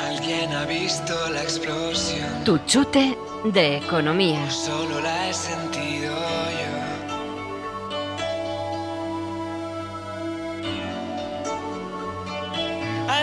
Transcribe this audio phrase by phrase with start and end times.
[0.00, 2.42] Alguien ha visto la explosión.
[2.44, 4.50] Tu chute de economía.
[4.50, 5.83] Solo la he sentido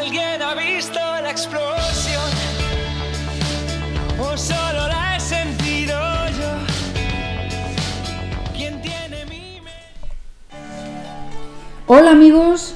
[0.02, 2.24] Alguien ha visto la explosión.
[4.20, 5.94] O solo la he sentido
[6.40, 6.50] yo.
[8.56, 9.60] ¿Quién tiene mi
[11.86, 12.74] Hola amigos,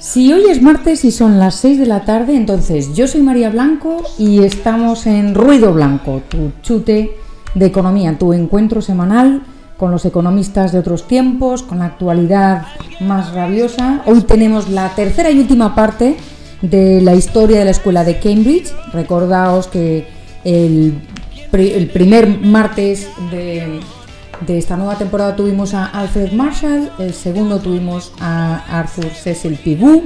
[0.00, 3.48] si hoy es martes y son las 6 de la tarde, entonces yo soy María
[3.48, 7.16] Blanco y estamos en Ruido Blanco, tu chute
[7.54, 9.44] de economía, tu encuentro semanal
[9.78, 12.66] con los economistas de otros tiempos, con la actualidad
[13.00, 14.02] más rabiosa.
[14.04, 16.18] Hoy tenemos la tercera y última parte
[16.62, 18.72] de la historia de la escuela de Cambridge.
[18.92, 20.06] Recordaos que
[20.44, 20.94] el,
[21.52, 23.80] el primer martes de,
[24.46, 30.04] de esta nueva temporada tuvimos a Alfred Marshall, el segundo tuvimos a Arthur Cecil Pigou,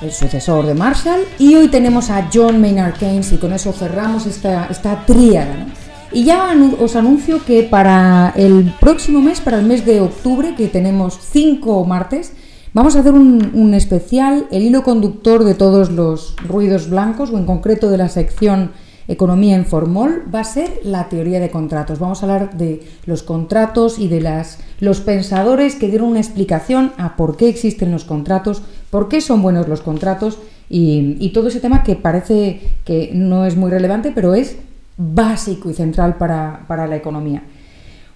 [0.00, 4.26] el sucesor de Marshall, y hoy tenemos a John Maynard Keynes y con eso cerramos
[4.26, 5.66] esta, esta tríada.
[6.14, 10.68] Y ya os anuncio que para el próximo mes, para el mes de octubre, que
[10.68, 12.32] tenemos cinco martes,
[12.74, 17.46] vamos a hacer un, especial, el hilo conductor de todos los ruidos blancos, o en
[17.46, 18.70] concreto de la sección
[19.08, 21.98] Economía en Formol, va a ser la teoría de contratos.
[21.98, 24.44] Vamos a hablar de los contratos y de
[24.78, 29.42] los pensadores que dieron una explicación a por qué existen los contratos, por qué son
[29.42, 34.34] buenos los contratos y, todo ese tema que parece que no es muy relevante, pero
[34.34, 34.56] es
[34.96, 37.42] básico y central para, para la economía.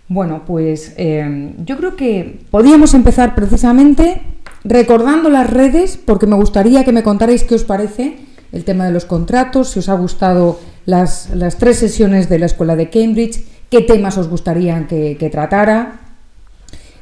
[0.09, 4.23] Bueno, pues eh, yo creo que podíamos empezar precisamente
[4.67, 8.19] recordando las redes, porque me gustaría que me contarais qué os parece
[8.53, 12.47] el tema de los contratos, si os ha gustado las, las tres sesiones de la
[12.47, 16.01] Escuela de Cambridge, qué temas os gustaría que, que tratara.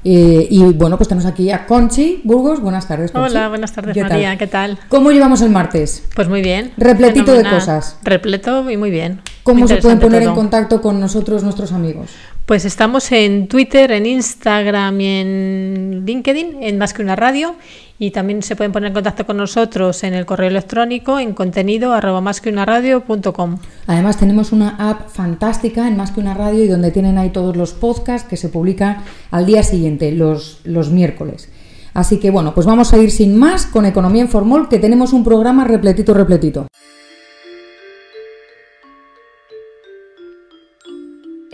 [0.07, 2.61] Eh, y bueno, pues tenemos aquí a Conchi Burgos.
[2.61, 3.31] Buenas tardes, Conchi.
[3.31, 4.11] Hola, buenas tardes ¿Qué tal?
[4.11, 4.79] María, ¿qué tal?
[4.91, 6.05] ¿Cómo llevamos el martes?
[6.15, 6.73] Pues muy bien.
[6.77, 7.97] Repletito de cosas.
[8.03, 9.23] Repleto y muy bien.
[9.43, 12.11] ¿Cómo Muy se pueden poner en contacto con nosotros, nuestros amigos?
[12.47, 17.55] Pues estamos en Twitter, en Instagram y en LinkedIn, en Más que una radio.
[17.99, 21.95] Y también se pueden poner en contacto con nosotros en el correo electrónico en contenido
[21.95, 22.43] arroba más.
[23.87, 27.57] Además tenemos una app fantástica en Más que una radio y donde tienen ahí todos
[27.57, 28.99] los podcasts que se publican
[29.31, 31.49] al día siguiente, los, los miércoles.
[31.95, 35.15] Así que bueno, pues vamos a ir sin más con Economía en Formol, que tenemos
[35.15, 36.67] un programa repletito, repletito.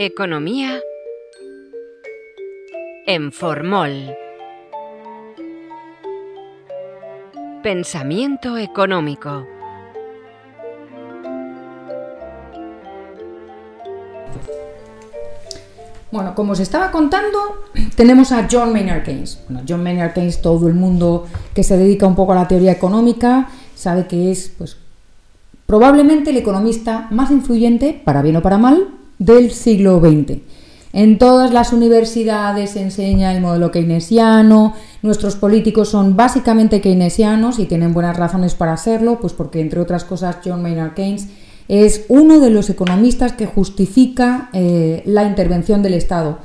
[0.02, 0.80] Economía
[3.06, 4.16] en Formol.
[7.62, 9.46] Pensamiento económico.
[16.10, 19.44] Bueno, como os estaba contando, tenemos a John Maynard Keynes.
[19.50, 22.72] Bueno, John Maynard Keynes, todo el mundo que se dedica un poco a la teoría
[22.72, 24.78] económica sabe que es, pues,
[25.66, 30.40] probablemente el economista más influyente, para bien o para mal, del siglo XX.
[30.92, 37.66] En todas las universidades se enseña el modelo keynesiano, nuestros políticos son básicamente keynesianos y
[37.66, 41.28] tienen buenas razones para serlo, pues porque entre otras cosas John Maynard Keynes
[41.68, 46.38] es uno de los economistas que justifica eh, la intervención del Estado.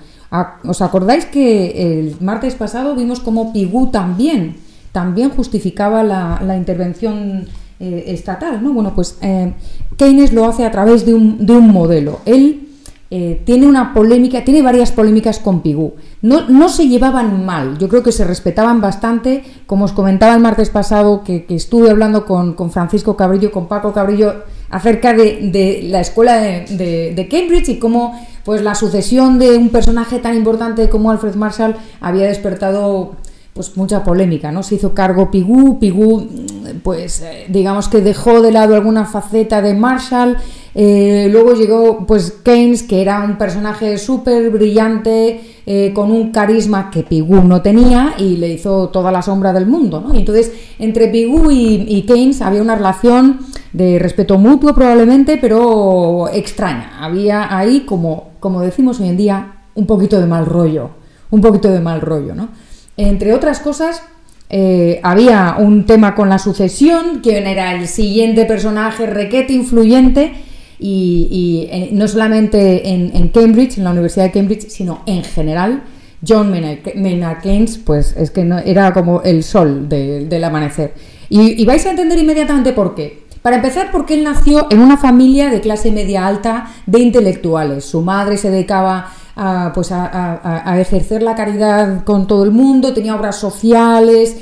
[0.64, 4.58] ¿Os acordáis que el martes pasado vimos cómo Pigou también,
[4.92, 7.48] también justificaba la, la intervención
[7.80, 8.62] eh, estatal?
[8.62, 8.74] ¿no?
[8.74, 9.54] Bueno, pues eh,
[9.98, 12.20] Keynes lo hace a través de un, de un modelo.
[12.26, 12.65] Él
[13.12, 15.94] eh, tiene una polémica, tiene varias polémicas con Pigou.
[16.22, 20.42] No, no se llevaban mal, yo creo que se respetaban bastante, como os comentaba el
[20.42, 24.34] martes pasado, que, que estuve hablando con, con Francisco Cabrillo, con Paco Cabrillo,
[24.70, 30.20] acerca de, la escuela de, de- Cambridge y cómo pues, la sucesión de un personaje
[30.20, 33.14] tan importante como Alfred Marshall había despertado
[33.54, 34.64] pues mucha polémica, ¿no?
[34.64, 39.74] Se hizo cargo Pigou, mm, pues eh, digamos que dejó de lado alguna faceta de
[39.76, 40.38] Marshall,
[40.76, 46.92] eh, luego llegó pues Keynes, que era un personaje súper brillante, eh, con un carisma
[46.92, 50.14] que Pigou no tenía y le hizo toda la sombra del mundo, ¿no?
[50.14, 53.40] Entonces entre Pigou y, y Keynes había una relación
[53.74, 56.98] de respeto mutuo probablemente, pero extraña.
[57.00, 60.92] Había ahí, como, como decimos hoy en día, un poquito de mal rollo,
[61.32, 62.50] un poquito de mal rollo, ¿no?
[62.98, 64.02] Entre otras cosas,
[64.50, 70.34] eh, había un tema con la sucesión, quién era el siguiente personaje requete influyente,
[70.80, 75.84] y, eh, no solamente en, Cambridge, en la Universidad de Cambridge, sino en general.
[76.28, 80.94] John Maynard Keynes, pues es que no, era como el sol de- del amanecer.
[81.30, 83.26] Y, vais a entender inmediatamente por qué.
[83.44, 87.86] Para empezar, porque él nació en una familia de clase media alta de intelectuales.
[87.86, 92.94] Su madre se dedicaba a, pues a- a ejercer la caridad con todo el mundo,
[92.94, 94.36] tenía obras sociales,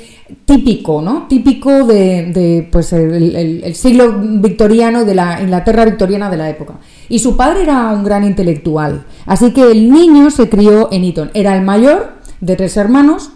[0.44, 1.26] típico, ¿no?
[1.28, 6.74] Típico de, pues el siglo victoriano, de la Inglaterra victoriana de la época.
[7.08, 9.04] Y su padre era un gran intelectual.
[9.26, 11.30] Así que el niño se crió en Eton.
[11.34, 13.30] Era el mayor de tres hermanos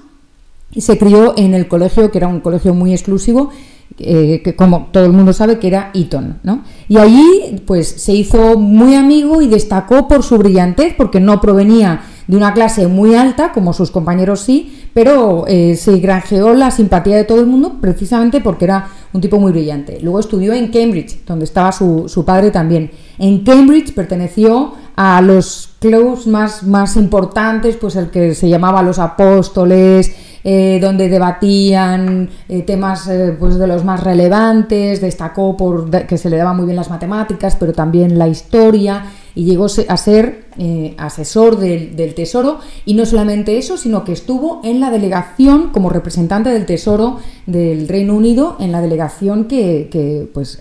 [0.72, 3.50] y se crió en el colegio, que era un colegio muy exclusivo,
[3.98, 6.62] eh, que como todo el mundo sabe que era Eton, ¿no?
[6.88, 12.02] Y allí pues se hizo muy amigo y destacó por su brillantez, porque no provenía
[12.28, 17.16] de una clase muy alta, como sus compañeros sí, pero eh, se granjeó la simpatía
[17.16, 19.98] de todo el mundo precisamente porque era un tipo muy brillante.
[20.02, 22.90] Luego estudió en Cambridge, donde estaba su, su padre también.
[23.18, 28.98] En Cambridge perteneció a los clubs más, más importantes, pues el que se llamaba Los
[28.98, 30.14] Apóstoles,
[30.50, 36.30] eh, donde debatían eh, temas eh, pues de los más relevantes, destacó por que se
[36.30, 39.04] le daban muy bien las matemáticas, pero también la historia,
[39.34, 40.44] y llegó a ser
[40.96, 45.90] asesor del, del Tesoro, y no solamente eso, sino que estuvo en la delegación como
[45.90, 50.58] representante del Tesoro del Reino Unido, en la delegación que, que, pues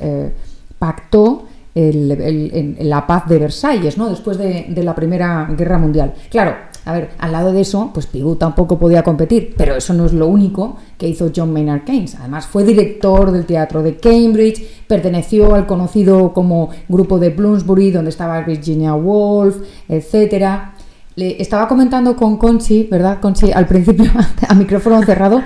[0.77, 4.09] pactó el- la paz de Versalles, ¿no?
[4.09, 6.13] Después de, de la Primera Guerra Mundial.
[6.29, 6.55] Claro,
[6.87, 10.13] a ver, al lado de eso, pues Pigou tampoco podía competir, pero eso no es
[10.13, 12.15] lo único que hizo John Maynard Keynes.
[12.15, 18.09] Además, fue director del teatro de Cambridge, perteneció al conocido como grupo de Bloomsbury, donde
[18.09, 19.57] estaba Virginia Woolf,
[19.89, 20.75] etcétera.
[21.15, 23.51] Le estaba comentando con Conchi, ¿verdad, Conchi?
[23.51, 24.09] Al principio,
[24.47, 25.41] a micrófono cerrado,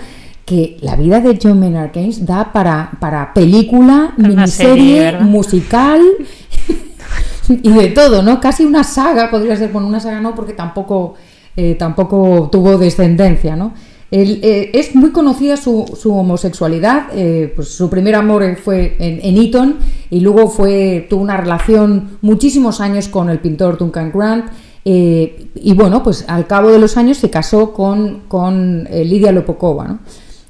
[0.45, 6.01] que la vida de John Maynard Keynes da para, para película, Una miniserie, musical
[7.49, 8.39] y de todo, ¿no?
[8.39, 11.15] Casi una saga, podría ser, bueno, una saga no, porque tampoco,
[11.56, 13.74] eh, tampoco tuvo descendencia, ¿no?
[14.13, 19.42] Eh, es muy conocida su, su homosexualidad, eh, pues su primer amor fue en, en
[19.42, 19.77] Eton
[20.09, 24.51] y luego fue, tuvo una relación muchísimos años con el pintor Duncan Grant
[24.83, 30.00] y bueno, pues al cabo de los años se casó con, con Lidia Lopokova, ¿no?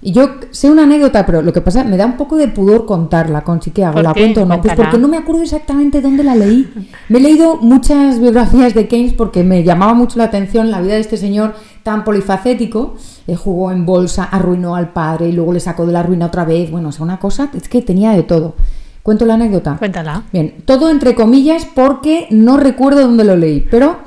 [0.03, 2.88] Y yo sé una anécdota, pero lo que pasa, me da un poco de pudor
[2.88, 3.94] contarla, Conchi, ¿qué hago?
[3.95, 4.21] ¿Por ¿La qué?
[4.21, 4.56] cuento o no?
[4.56, 4.89] Pues Cuéntala.
[4.89, 6.68] porque no me acuerdo exactamente dónde la leí.
[7.09, 10.95] Me he leído muchas biografías de Keynes porque me llamaba mucho la atención la vida
[10.95, 11.53] de este señor
[11.83, 12.95] tan polifacético.
[13.27, 16.45] Eh, jugó en bolsa, arruinó al padre y luego le sacó de la ruina otra
[16.45, 16.71] vez.
[16.71, 18.56] Bueno, o sea, una cosa, es que tenía de todo.
[19.03, 19.77] ¿Cuento la anécdota?
[19.77, 20.24] Cuéntala.
[20.33, 23.98] Bien, todo entre comillas porque no recuerdo dónde lo leí, pero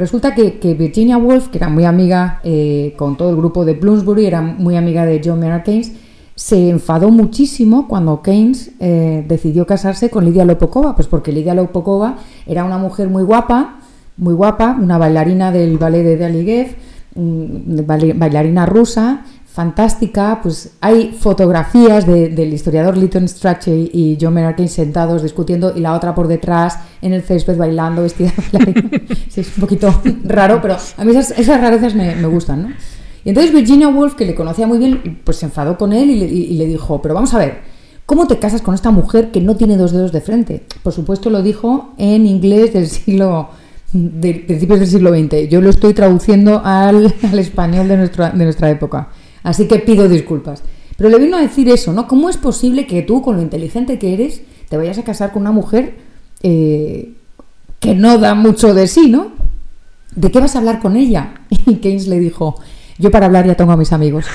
[0.00, 4.26] resulta que, Virginia Woolf, que era muy amiga eh, con todo el grupo de Bloomsbury,
[4.26, 5.92] era muy amiga de John Maynard Keynes,
[6.34, 12.16] se enfadó muchísimo cuando Keynes eh, decidió casarse con Lidia Lopokova, pues porque Lidia Lopokova
[12.46, 13.80] era una mujer muy guapa,
[14.16, 16.76] muy guapa, una bailarina del ballet de Daligev,
[17.14, 17.86] mm,
[18.18, 24.72] bailarina rusa, fantástica, pues hay fotografías de- del historiador Lytton Strachey y John Maynard Keynes
[24.72, 28.90] sentados discutiendo y la otra por detrás en el césped bailando vestida de bailarina.
[29.28, 32.68] Sí, es un poquito raro, pero a mí esas, esas rarezas me, me gustan, ¿no?
[33.24, 36.16] Y entonces Virginia Woolf, que le conocía muy bien, pues se enfadó con él y
[36.20, 37.58] le, y- y le dijo, pero vamos a ver,
[38.06, 40.62] ¿cómo te casas con esta mujer que no tiene dos dedos de frente?
[40.82, 43.50] Por supuesto lo dijo en inglés del siglo
[43.92, 45.48] de principios del siglo XX.
[45.50, 49.08] Yo lo estoy traduciendo al, al español de nuestra, de nuestra época.
[49.42, 50.62] Así que pido disculpas.
[50.96, 52.06] Pero le vino a decir eso, ¿no?
[52.06, 55.42] ¿Cómo es posible que tú, con lo inteligente que eres, te vayas a casar con
[55.42, 55.94] una mujer
[56.42, 57.12] eh,
[57.78, 59.28] que no da mucho de sí, ¿no?
[60.14, 61.34] ¿De qué vas a hablar con ella?
[61.66, 62.56] Y Keynes le dijo,
[62.98, 64.26] yo para hablar ya tengo a mis amigos.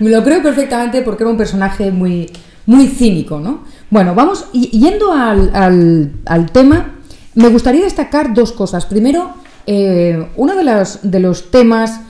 [0.00, 2.30] Me lo creo perfectamente porque era un personaje muy,
[2.66, 3.64] muy cínico, ¿no?
[3.90, 6.94] Bueno, vamos, yendo al, al- al tema,
[7.34, 8.86] me gustaría destacar dos cosas.
[8.86, 9.30] Primero,
[9.66, 12.00] eh, uno de los, de los temas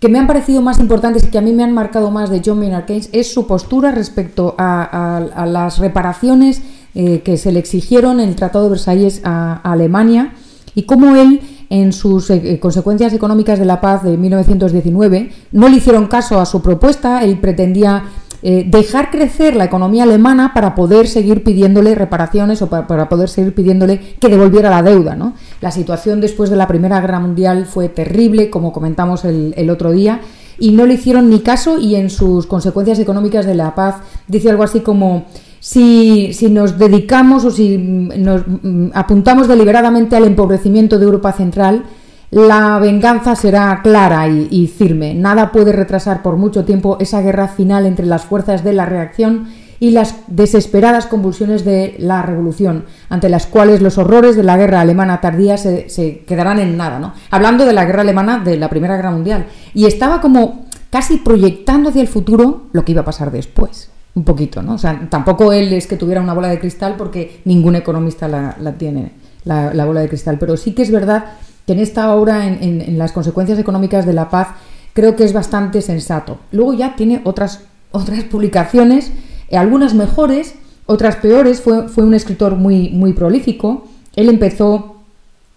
[0.00, 2.40] que me han parecido más importantes y que a mí me han marcado más de
[2.44, 6.62] John Maynard Keynes es su postura respecto a, las reparaciones
[6.94, 10.32] eh, que se le exigieron en el Tratado de Versalles a, Alemania
[10.74, 15.76] y cómo él, en sus eh, consecuencias económicas de la paz de 1919, no le
[15.76, 18.04] hicieron caso a su propuesta, él pretendía
[18.42, 23.54] eh, dejar crecer la economía alemana para poder seguir pidiéndole reparaciones o para, poder seguir
[23.54, 25.14] pidiéndole que devolviera la deuda.
[25.14, 25.34] ¿no?
[25.60, 30.22] La situación después de la Primera Guerra Mundial fue terrible, como comentamos el, otro día,
[30.58, 34.50] y no le hicieron ni caso y en sus consecuencias económicas de la paz dice
[34.50, 35.26] algo así como
[35.58, 41.84] si, si nos dedicamos o si nos mm, apuntamos deliberadamente al empobrecimiento de Europa Central,
[42.30, 45.14] la venganza será clara y, firme.
[45.14, 49.48] Nada puede retrasar por mucho tiempo esa guerra final entre las fuerzas de la reacción
[49.80, 54.80] y las desesperadas convulsiones de la revolución, ante las cuales los horrores de la guerra
[54.80, 57.14] alemana tardía se, quedarán en nada, ¿no?
[57.30, 59.46] Hablando de la guerra alemana de la Primera Guerra Mundial.
[59.74, 63.90] Y estaba como casi proyectando hacia el futuro lo que iba a pasar después.
[64.14, 64.74] Un poquito, ¿no?
[64.74, 68.72] O sea, tampoco él es que tuviera una bola de cristal porque ningún economista la,
[68.76, 69.12] tiene,
[69.44, 70.36] la bola de cristal.
[70.38, 71.24] Pero sí que es verdad
[71.66, 74.48] que en esta obra, en, las consecuencias económicas de la paz,
[74.92, 76.38] creo que es bastante sensato.
[76.52, 77.60] Luego ya tiene otras,
[77.92, 79.12] otras publicaciones,
[79.48, 80.54] eh, algunas mejores,
[80.86, 81.60] otras peores.
[81.60, 83.86] Fue, fue un escritor muy, muy prolífico.
[84.16, 84.96] Él empezó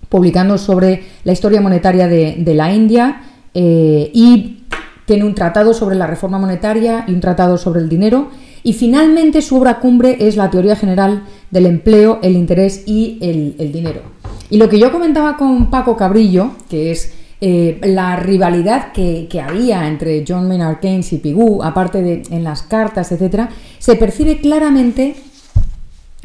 [0.10, 3.24] publicando sobre la historia monetaria de, la India
[3.55, 4.65] eh, y
[5.05, 8.29] tiene un tratado sobre la reforma monetaria y un tratado sobre el dinero.
[8.62, 13.72] Y finalmente su obra cumbre es la teoría general del empleo, el interés y el
[13.74, 14.22] dinero.
[14.53, 19.88] Y lo que yo comentaba con Paco Cabrillo, que es eh, la rivalidad que, había
[19.88, 25.15] entre John Maynard Keynes y Pigou, aparte de en las cartas, etcétera, se percibe claramente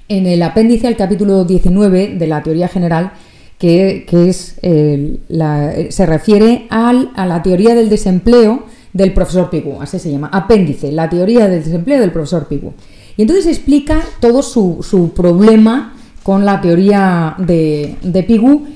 [0.09, 3.13] en el apéndice al capítulo 19 de la teoría general,
[3.59, 9.99] que, es, eh, eh, se refiere a la teoría del desempleo del profesor Pigou, así
[9.99, 12.75] se llama, apéndice, la teoría del desempleo del profesor Pigou.
[13.17, 15.95] Y entonces explica todo su problema
[16.29, 18.67] con la teoría de, de Pigou,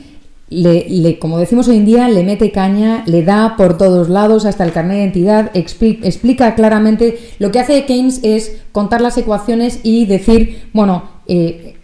[0.49, 4.65] le, como decimos hoy en día, le mete caña, le da por todos lados hasta
[4.65, 9.81] el carnet de identidad, expli- explica claramente lo que hace Keynes es contar las ecuaciones
[9.83, 11.75] y decir, bueno, eh,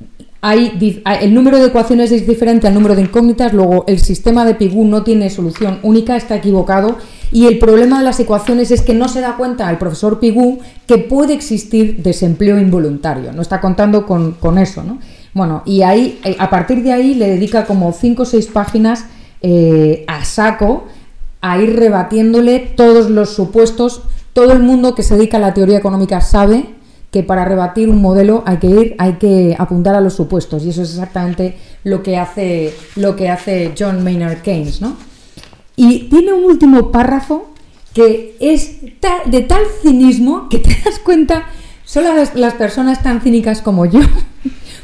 [1.21, 4.87] el número de ecuaciones es diferente al número de incógnitas, luego el sistema de Pigou
[4.87, 6.97] no tiene solución única, está equivocado
[7.31, 10.61] y el problema de las ecuaciones es que no se da cuenta el profesor Pigou
[10.87, 14.97] que puede existir desempleo involuntario, no está contando con, con eso, ¿no?
[15.38, 19.04] Bueno, y ahí, eh, a partir de ahí le dedica como 5 o 6 páginas
[19.40, 20.87] eh, a saco
[21.40, 24.02] a ir rebatiéndole todos los supuestos.
[24.33, 26.64] Todo el mundo que se dedica a la teoría económica sabe
[27.12, 30.64] que para rebatir un modelo hay que ir, hay que apuntar a los supuestos.
[30.64, 34.97] Y eso es exactamente lo que hace, lo que hace John Maynard Keynes, ¿no?
[35.76, 37.47] Y tiene un último párrafo
[37.95, 38.80] que es
[39.26, 41.45] de tal cinismo que te das cuenta,
[41.85, 44.00] solo las personas tan cínicas como yo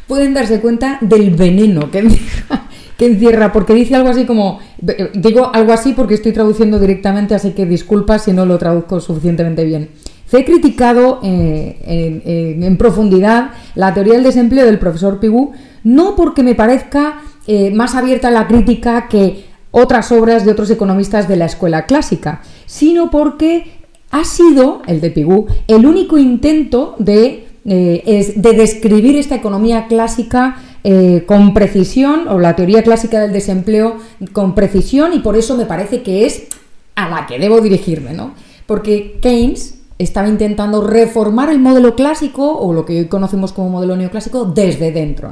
[0.06, 5.10] pueden darse cuenta del veneno que encierra, que encierra, porque dice algo así como, eh,
[5.14, 9.64] digo algo así porque estoy traduciendo directamente, así que disculpa si no lo traduzco suficientemente
[9.64, 9.90] bien.
[10.32, 15.52] He criticado eh, en profundidad la teoría del desempleo del profesor Pigou,
[15.84, 20.70] no porque me parezca eh, más abierta a la crítica que otras obras de otros
[20.70, 26.94] economistas de la escuela clásica, sino porque ha sido, el de Pigou, el único intento
[26.98, 33.20] de, eh, es de describir esta economía clásica eh, con precisión, o la teoría clásica
[33.20, 33.96] del desempleo
[34.32, 36.48] con precisión, y por eso me parece que es
[36.94, 38.34] a la que debo dirigirme, ¿no?
[38.66, 43.96] Porque Keynes estaba intentando reformar el modelo clásico, o lo que hoy conocemos como modelo
[43.96, 45.30] neoclásico, desde dentro.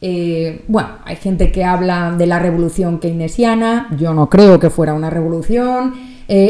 [0.00, 4.94] Eh, bueno, hay gente que habla de la revolución keynesiana, yo no creo que fuera
[4.94, 5.92] una revolución.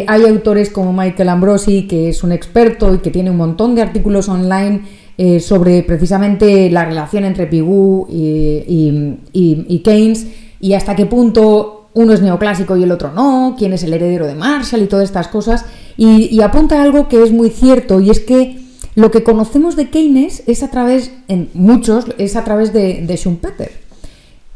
[0.07, 3.81] Hay autores como Michael Ambrosi, que es un experto y que tiene un montón de
[3.81, 4.83] artículos online
[5.23, 10.27] eh, sobre precisamente la relación entre Pigou y, Keynes
[10.59, 14.27] y hasta qué punto uno es neoclásico y el otro no, quién es el heredero
[14.27, 15.67] de Marshall y todas estas cosas.
[15.99, 18.63] Y, apunta algo que es muy cierto y es que
[18.95, 23.17] lo que conocemos de Keynes es a través, en muchos, es a través de, de
[23.19, 23.73] Schumpeter.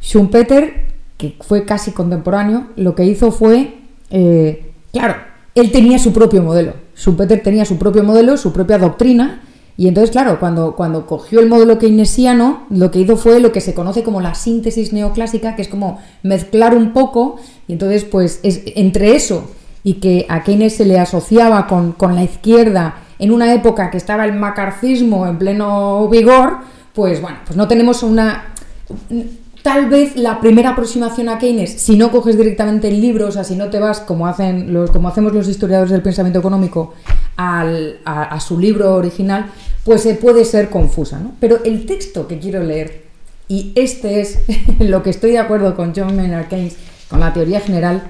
[0.01, 0.87] Schumpeter,
[1.19, 3.75] que fue casi contemporáneo, lo que hizo fue,
[4.09, 5.17] eh, claro,
[5.55, 6.73] él tenía su propio modelo.
[6.97, 9.43] Schumpeter tenía su propio modelo, su propia doctrina,
[9.77, 13.61] y entonces, claro, cuando, cuando cogió el modelo keynesiano, lo que hizo fue lo que
[13.61, 18.39] se conoce como la síntesis neoclásica, que es como mezclar un poco, y entonces, pues,
[18.45, 19.51] es entre eso
[19.83, 23.99] y que a Keynes se le asociaba con, con la izquierda en una época que
[23.99, 26.59] estaba el macarcismo en pleno vigor,
[26.95, 28.55] pues bueno, pues no tenemos una
[29.63, 33.45] tal vez la primera aproximación a Keynes, si no coges directamente el libro, o sea,
[33.45, 36.95] si no te vas como hacen los, como hacemos los historiadores del pensamiento económico
[37.37, 39.47] a, su libro original,
[39.85, 41.33] pues eh, puede ser confusa, ¿no?
[41.41, 43.05] Pero el texto que quiero leer,
[43.49, 44.39] y este es
[44.79, 46.77] lo que estoy de acuerdo con John Maynard Keynes,
[47.09, 48.03] con la teoría general,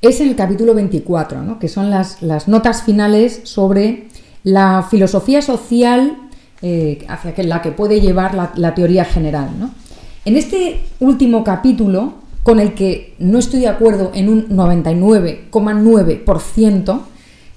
[0.00, 1.58] es el capítulo 24, ¿no?
[1.58, 4.06] que son las, las notas finales sobre
[4.44, 6.16] la filosofía social
[6.62, 9.50] eh, hacia la que puede llevar la, la teoría general.
[9.58, 9.72] ¿no?
[10.24, 12.14] En este último capítulo,
[12.44, 17.00] con el que no estoy de acuerdo en un 99,9%,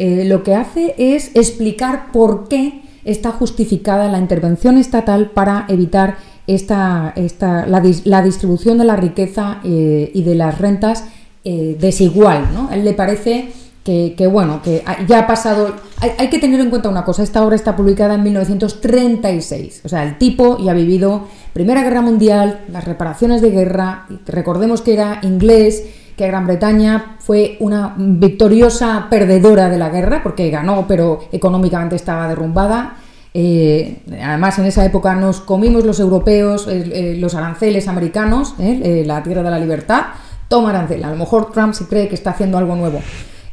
[0.03, 6.17] eh, lo que hace es explicar por qué está justificada la intervención estatal para evitar
[6.47, 11.05] esta, esta- la, la distribución de la riqueza eh, y de las rentas
[11.43, 12.49] eh, desigual.
[12.53, 12.69] ¿no?
[12.71, 13.51] Él le parece
[13.83, 15.75] que, bueno, que ya ha pasado.
[16.17, 19.81] Hay, que tener en cuenta una cosa: esta obra está publicada en 1936.
[19.83, 24.05] O sea, el tipo ya ha vivido Primera Guerra Mundial, las reparaciones de guerra.
[24.27, 25.83] Recordemos que era inglés,
[26.15, 32.27] que Gran Bretaña fue una victoriosa perdedora de la guerra, porque ganó, pero económicamente estaba
[32.27, 32.97] derrumbada.
[33.33, 39.23] Eh, además, en esa época nos comimos los europeos eh, los aranceles americanos, eh, la
[39.23, 40.07] tierra de la libertad.
[40.49, 41.01] Toma arancel.
[41.05, 42.99] A lo mejor Trump se cree que está haciendo algo nuevo,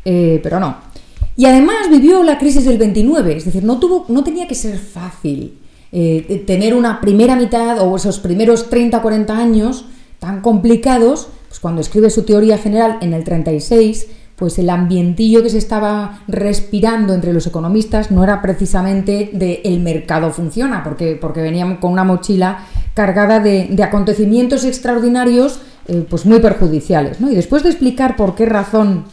[0.03, 0.79] pero no.
[1.37, 4.77] Y además vivió la crisis del 29, es decir, no, tuvo, no tenía que ser
[4.77, 5.57] fácil
[5.93, 9.85] tener una primera mitad o esos primeros 30 40 años
[10.19, 15.51] tan complicados, pues cuando escribe su teoría general en el 36, pues el ambientillo que
[15.51, 21.41] se estaba respirando entre los economistas no era precisamente de el mercado funciona, porque, porque
[21.41, 22.65] venían con una mochila
[22.95, 27.21] cargada de, acontecimientos extraordinarios eh, pues muy perjudiciales.
[27.21, 27.31] ¿no?
[27.33, 29.07] Y después de explicar por qué razón,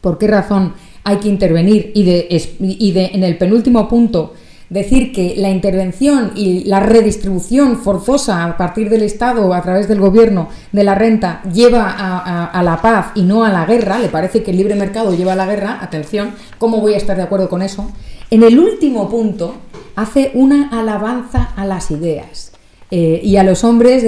[0.00, 2.28] por qué razón hay que intervenir y de,
[2.60, 4.34] y de en el penúltimo punto
[4.70, 10.00] decir que la intervención y la redistribución forzosa a partir del Estado a través del
[10.00, 14.42] gobierno de la renta lleva a, la paz y no a la guerra, le parece
[14.42, 17.48] que el libre mercado lleva a la guerra, atención, ¿cómo voy a estar de acuerdo
[17.48, 17.90] con eso?
[18.30, 19.56] En el último punto
[19.96, 22.52] hace una alabanza a las ideas.
[22.92, 24.04] Eh, y a los hombres,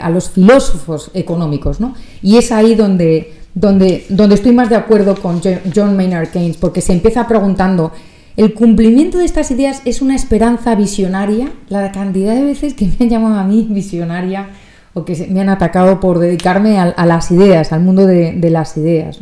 [0.00, 1.94] a los filósofos económicos, ¿no?
[2.22, 5.42] Y es ahí donde, donde, donde estoy más de acuerdo con
[5.74, 7.92] John Maynard Keynes, porque se empieza preguntando,
[8.36, 11.52] el cumplimiento de estas ideas es una esperanza visionaria.
[11.68, 14.48] La cantidad de veces que me han llamado a mí visionaria
[14.94, 19.18] o que me han atacado por dedicarme a, las ideas, al mundo de, las ideas.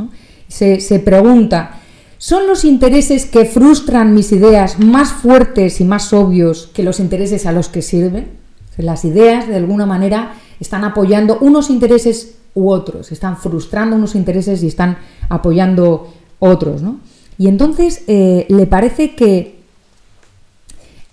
[0.49, 1.81] Se, se pregunta,
[2.19, 7.47] ¿son los intereses que frustran mis ideas más fuertes y más obvios que los intereses
[7.47, 8.29] a los que sirven?
[8.77, 14.63] Las ideas, de alguna manera, están apoyando unos intereses u otros, están frustrando unos intereses
[14.63, 14.99] y están
[15.29, 16.83] apoyando otros.
[16.83, 16.99] ¿no?
[17.41, 19.61] Y entonces eh, le parece que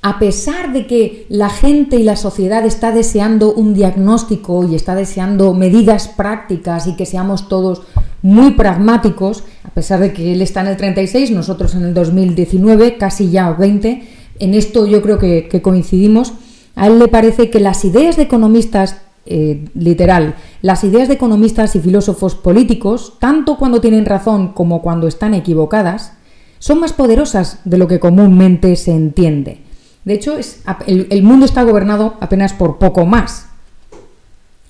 [0.02, 4.94] a pesar de que la gente y la sociedad está deseando un diagnóstico y está
[4.94, 7.84] deseando medidas prácticas y que seamos todos
[8.22, 12.98] muy pragmáticos, a pesar de que él está en el 36, nosotros en el 2019,
[12.98, 14.04] casi ya 20,
[14.40, 16.34] en esto yo creo que, coincidimos,
[16.76, 18.98] a él le parece que las ideas de economistas,
[19.30, 25.08] eh, literal, las ideas de economistas y filósofos políticos, tanto cuando tienen razón como cuando
[25.08, 26.14] están equivocadas,
[26.60, 29.62] son más poderosas de lo que comúnmente se entiende.
[30.06, 33.48] De hecho, es, el, mundo está gobernado apenas por poco más.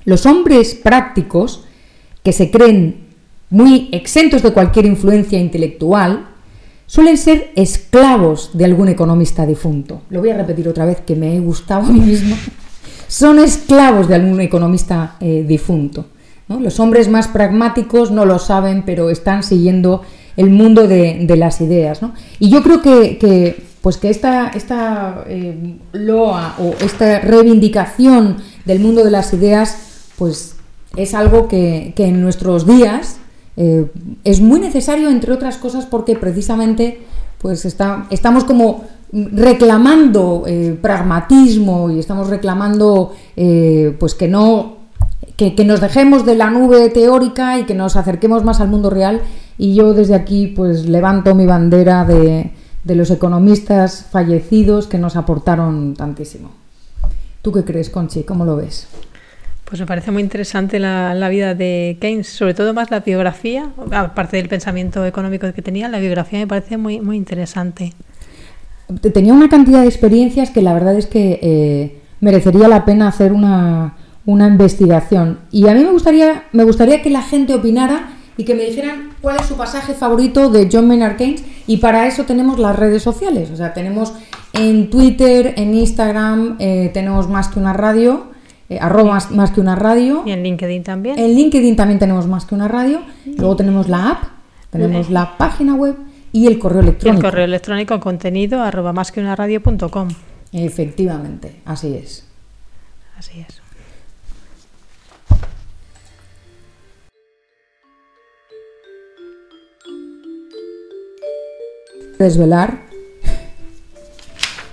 [0.04, 1.64] Los hombres prácticos,
[2.24, 3.08] que se creen
[3.50, 6.28] muy exentos de cualquier influencia intelectual,
[6.88, 10.02] suelen ser esclavos de algún economista difunto.
[10.10, 12.36] Lo voy a repetir otra vez que me he gustado a mí mismo.
[13.08, 16.06] Son esclavos de algún economista eh, difunto.
[16.48, 20.02] Los hombres más pragmáticos no lo saben, pero están siguiendo
[20.38, 22.00] el mundo de, las ideas.
[22.40, 29.04] Y yo creo que, pues que esta, esta eh, loa o esta reivindicación del mundo
[29.04, 29.78] de las ideas
[30.18, 30.56] pues
[30.96, 33.18] es algo que, en nuestros días
[33.56, 33.86] eh,
[34.24, 37.00] es muy necesario, entre otras cosas, porque precisamente
[37.40, 43.14] pues está, estamos como reclamando eh, pragmatismo y estamos reclamando
[44.00, 44.78] pues que no
[45.38, 49.22] que, nos dejemos de la nube teórica y que nos acerquemos más al mundo real
[49.58, 52.52] y yo desde aquí pues levanto mi bandera de,
[52.84, 56.52] los economistas fallecidos que nos aportaron tantísimo.
[57.42, 58.24] ¿Tú qué crees, Conchi?
[58.24, 58.88] ¿Cómo lo ves?
[59.66, 64.38] Pues me parece muy interesante la, vida de Keynes, sobre todo más la biografía, aparte
[64.38, 67.94] del pensamiento económico que tenía, la biografía me parece muy, muy interesante.
[69.14, 73.34] Tenía una cantidad de experiencias que la verdad es que eh, merecería la pena hacer
[73.34, 73.96] una,
[74.26, 75.40] una investigación.
[75.52, 79.10] Y a mí me gustaría, me gustaría que la gente opinara y que me dijeran
[79.22, 83.02] cuál es su pasaje favorito de John Maynard Keynes y para eso tenemos las redes
[83.02, 84.14] sociales, o sea, tenemos
[84.54, 88.28] en Twitter, en Instagram, eh, tenemos más que una radio,
[88.70, 90.24] eh, arroba más, que una radio.
[90.26, 91.18] Y en LinkedIn también.
[91.18, 93.02] En LinkedIn también tenemos más que una radio,
[93.38, 94.24] luego tenemos la app,
[94.70, 95.96] tenemos la página web
[96.44, 97.26] y el correo electrónico.
[97.26, 100.10] El correo electrónico contenido arroba más que una radio.com.
[100.52, 102.26] Efectivamente, así es.
[103.18, 103.62] Así es.
[112.18, 112.88] desvelar.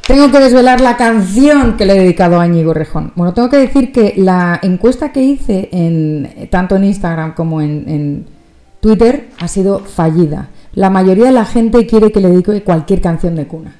[0.06, 3.12] Tengo que desvelar la canción que le he dedicado a Íñigo Rejón.
[3.14, 8.26] Bueno, tengo que decir que la encuesta que hice en, tanto en Instagram como en,
[8.80, 10.50] Twitter ha sido fallida.
[10.74, 13.76] La mayoría de la gente quiere que le dedique cualquier canción de cuna.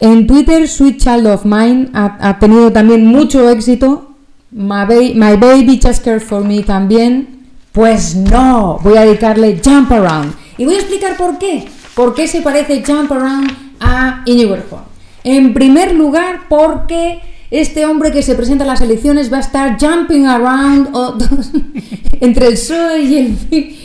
[0.00, 4.10] En Twitter, Sweet Child of Mine ha, tenido también mucho éxito.
[4.50, 4.84] My,
[5.16, 7.48] Baby Just Care for Me también.
[7.72, 10.34] Pues no, voy a dedicarle Jump Around.
[10.58, 11.66] Y voy a explicar por qué.
[11.94, 14.82] ¿Por qué se parece Jump Around a Errejón?
[15.24, 17.20] En primer lugar, porque
[17.60, 20.88] este hombre que se presenta a las elecciones va a estar jumping around
[22.20, 23.36] entre el PSOE y el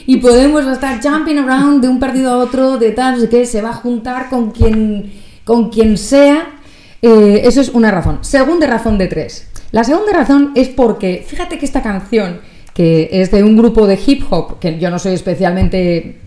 [0.07, 3.69] y Podemos estar jumping around de un partido a otro, de tal, qué, se va
[3.69, 5.11] a juntar con quien,
[5.43, 6.59] con quien sea.
[7.01, 8.19] Eh, eso es una razón.
[8.21, 9.47] Segunda razón de tres.
[9.71, 12.39] La segunda razón es porque, fíjate que esta canción,
[12.73, 16.21] que es de un grupo de hip hop, que yo no soy especialmente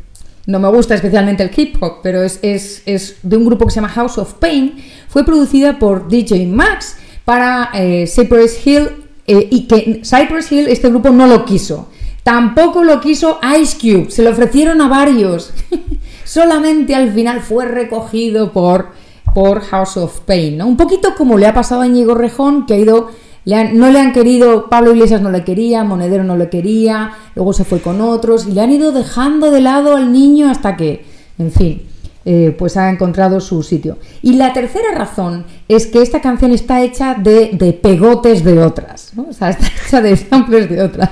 [0.47, 3.71] no me gusta especialmente el hip hop, pero es, es- es de un grupo que
[3.71, 4.75] se llama House of Pain,
[5.09, 8.89] fue producida por DJ Max para eh, Cypress Hill
[9.27, 11.89] eh, y que Cypress Hill este grupo no lo quiso.
[12.23, 15.53] Tampoco lo quiso Ice Cube, se lo ofrecieron a varios.
[16.25, 18.91] Solamente al final fue recogido por,
[19.35, 20.63] por House of Pain.
[20.63, 23.11] Un poquito como le ha pasado a Íñigo Rejón, que ha ido
[23.45, 27.65] no le han querido, Pablo Iglesias no le quería, Monedero no le quería, luego se
[27.65, 31.05] fue con otros y le han ido dejando de lado al niño hasta que,
[31.39, 31.83] en fin,
[32.25, 33.99] eh, pues ha encontrado su sitio.
[34.23, 39.13] Y la tercera razón es que esta canción está hecha de, de pegotes de otras,
[39.15, 39.27] ¿no?
[39.31, 41.11] o sea, está hecha de samples de otras.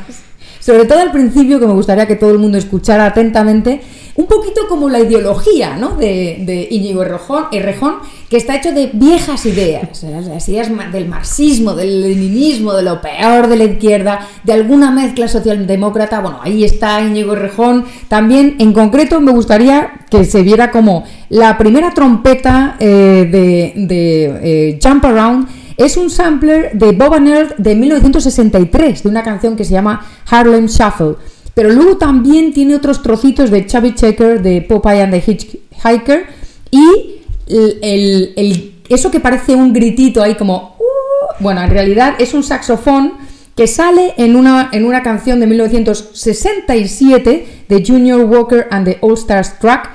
[0.60, 3.80] Sobre todo al principio, que me gustaría que todo el mundo escuchara atentamente,
[4.16, 5.96] un poquito como la ideología ¿no?
[5.96, 7.96] de, de Íñigo Errejón,
[8.30, 10.20] que está hecho de viejas ideas, ¿eh?
[10.24, 14.92] las ideas ma- del marxismo, del leninismo, de lo peor de la izquierda, de alguna
[14.92, 16.20] mezcla socialdemócrata.
[16.20, 17.84] Bueno, ahí está Íñigo Errejón.
[18.06, 24.78] También, en concreto, me gustaría que se viera como la primera trompeta eh, de, eh,
[24.80, 29.72] Jump Around es un sampler de Bob Earl de 1963, de una canción que se
[29.72, 31.16] llama Harlem Shuffle.
[31.54, 36.26] Pero luego también tiene otros trocitos de Chubby Checker, de Popeye and the Hitchhiker,
[36.70, 37.16] y
[37.50, 40.76] el, eso que parece un gritito ahí como...
[40.78, 43.14] "Uh", bueno, en realidad es un saxofón
[43.56, 49.14] que sale en una, en una canción de 1967 de Junior Walker and the All
[49.14, 49.90] Stars track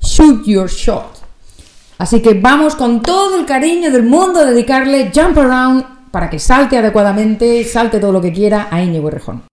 [0.00, 1.22] Shoot Your Shot.
[1.98, 6.38] Así que vamos con todo el cariño del mundo a dedicarle Jump Around para que
[6.38, 9.44] salte adecuadamente, salte todo lo que quiera a Íñigo Errejón.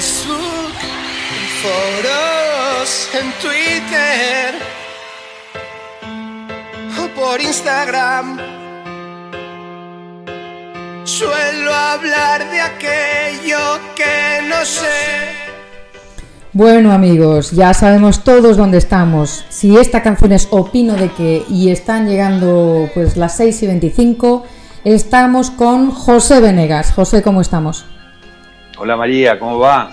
[0.00, 0.74] Facebook,
[1.34, 4.54] en foros, en Twitter
[7.02, 8.38] o por Instagram.
[11.02, 13.58] Suelo hablar de aquello
[13.96, 15.34] que no sé.
[16.52, 19.46] Bueno amigos, ya sabemos todos dónde estamos.
[19.48, 24.44] Si esta canción es Opino de que y están llegando pues las 6 y 25,
[24.84, 26.92] estamos con José Venegas.
[26.92, 27.84] José, ¿cómo estamos?
[28.80, 29.90] Hola María, ¿cómo va?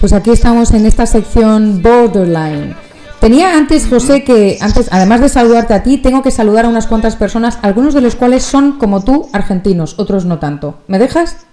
[0.00, 2.74] Pues aquí estamos en esta sección Borderline.
[3.20, 6.86] Tenía antes, José, que antes, además de saludarte a ti, tengo que saludar a unas
[6.86, 10.78] cuantas personas, algunos de los cuales son, como tú, argentinos, otros no tanto.
[10.86, 11.46] ¿Me dejas?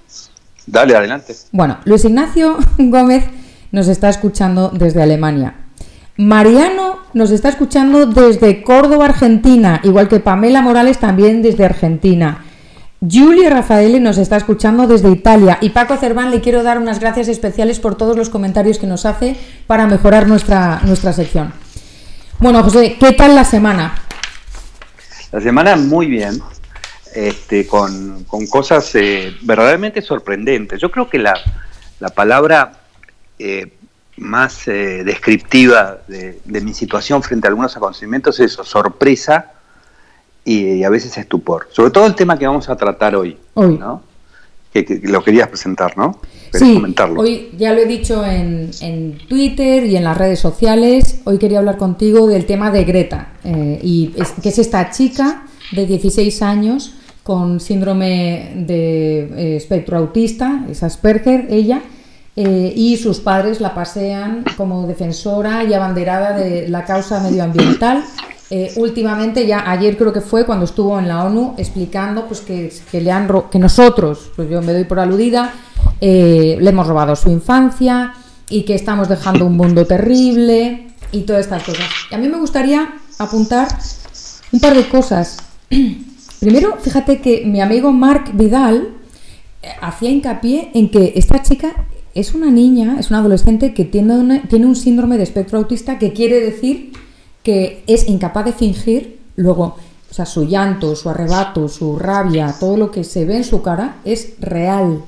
[0.66, 1.36] Dale, adelante.
[1.52, 3.26] Bueno, Luis Ignacio Gómez
[3.72, 5.56] nos está escuchando desde Alemania.
[6.16, 12.46] Mariano nos está escuchando desde Córdoba, Argentina, igual que Pamela Morales también desde Argentina.
[13.10, 17.28] Julia Rafaeli nos está escuchando desde Italia y Paco Cerván le quiero dar unas gracias
[17.28, 19.36] especiales por todos los comentarios que nos hace
[19.68, 21.52] para mejorar nuestra, nuestra sección.
[22.40, 23.94] Bueno, José, ¿qué tal la semana?
[25.34, 26.40] La semana muy bien,
[27.14, 30.80] este, con, con cosas eh, verdaderamente sorprendentes.
[30.80, 31.34] Yo creo que la,
[32.00, 32.72] la palabra
[33.38, 33.74] eh,
[34.16, 39.52] más eh, descriptiva de, de mi situación frente a algunos acontecimientos es eso, sorpresa
[40.46, 41.68] y, y a veces estupor.
[41.72, 43.38] Sobre todo el tema que vamos a tratar hoy.
[43.54, 43.78] Hoy.
[43.78, 44.02] ¿no?
[44.74, 46.20] que, que lo querías presentar, ¿no?
[46.52, 47.22] Querías Sí, comentarlo.
[47.22, 51.22] hoy ya lo he dicho en, en Twitter y en las redes sociales.
[51.26, 55.44] Hoy quería hablar contigo del tema de Greta, eh, y es, que es esta chica
[55.72, 61.82] de 16 años con síndrome de eh, espectro autista, es Asperger, ella,
[62.36, 68.04] eh, y sus padres la pasean como defensora y abanderada de la causa medioambiental.
[68.50, 72.72] Eh, últimamente, ya ayer creo que fue cuando estuvo en la ONU explicando pues que,
[72.92, 75.54] le han que nosotros, pues yo me doy por aludida,
[76.02, 78.14] eh, le hemos robado su infancia
[78.50, 81.86] y que estamos dejando un mundo terrible y todas estas cosas.
[82.12, 83.68] Y a mí me gustaría apuntar
[84.52, 85.38] un par de cosas.
[86.40, 88.90] Primero, fíjate que mi amigo Marc Vidal
[89.62, 94.14] eh, hacía hincapié en que esta chica es una niña, es una adolescente que tiene
[94.14, 96.92] un síndrome de espectro autista que quiere decir
[97.44, 99.76] que es incapaz de fingir, luego,
[100.10, 103.62] o sea, su llanto, su arrebato, su rabia, todo lo que se ve en su
[103.62, 105.04] cara es real.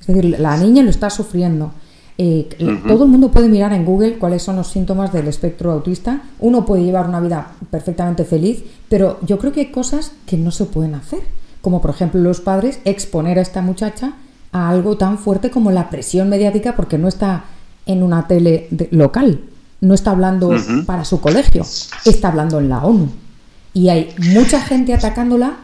[0.00, 1.72] Es decir, la niña lo está sufriendo.
[2.16, 2.48] Eh.
[2.86, 6.22] Todo el mundo puede mirar en Google cuáles son los síntomas del espectro autista.
[6.38, 10.50] Uno puede llevar una vida perfectamente feliz, pero yo creo que hay cosas que no
[10.50, 11.20] se pueden hacer.
[11.62, 14.12] Como por ejemplo los padres exponer a esta muchacha
[14.52, 17.44] a algo tan fuerte como la presión mediática porque no está
[17.86, 19.40] en una tele local,
[19.80, 20.52] no está hablando
[20.86, 21.64] para su colegio,
[22.04, 23.08] está hablando en la ONU.
[23.72, 25.56] Y hay mucha gente atacándola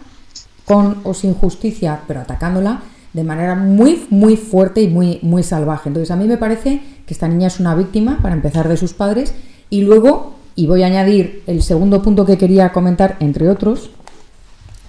[0.65, 2.81] con o sin justicia, pero atacándola
[3.13, 5.89] de manera muy, muy fuerte y muy, muy salvaje.
[5.89, 8.93] Entonces a mí me parece que esta niña es una víctima, para empezar, de sus
[8.93, 9.35] padres.
[9.71, 13.91] Y luego, y voy a añadir el segundo punto que quería comentar, entre otros,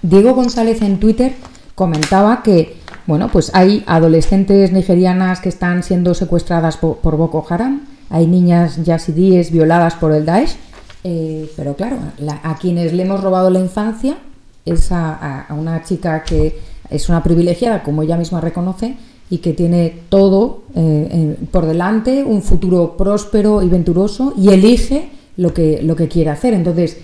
[0.02, 1.34] Diego González en Twitter
[1.74, 7.82] comentaba que, bueno, pues hay adolescentes nigerianas que están siendo secuestradas po- por, Boko Haram,
[8.10, 10.56] hay niñas yazidíes violadas por el Daesh,
[11.04, 14.16] eh, pero claro, la- a quienes le hemos robado la infancia
[14.64, 16.58] es a, a- una chica que
[16.90, 18.96] es una privilegiada, como ella misma reconoce,
[19.30, 25.52] y que tiene todo eh, por delante, un futuro próspero y venturoso, y elige lo
[25.52, 26.54] que, lo que quiere hacer.
[26.54, 26.96] Entonces,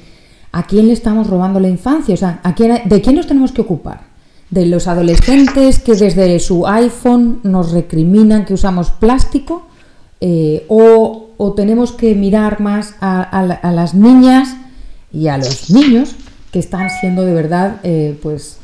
[0.53, 2.15] ¿a quién le estamos robando la infancia?
[2.15, 4.05] O sea, ¿a quién- ¿de quién nos tenemos que ocupar?
[4.49, 9.67] ¿De los adolescentes que desde su iPhone nos recriminan que usamos plástico?
[10.27, 14.57] Eh, o, o tenemos que mirar más a, a la- a las niñas
[15.13, 16.17] y a los niños
[16.51, 18.57] que están siendo de verdad eh, pues